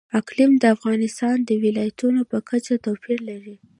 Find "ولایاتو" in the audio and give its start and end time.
1.63-2.07